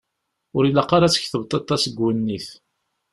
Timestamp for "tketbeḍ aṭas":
1.13-1.81